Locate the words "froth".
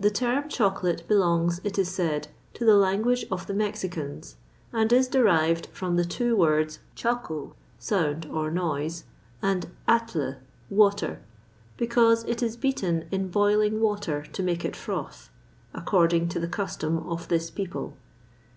14.74-15.30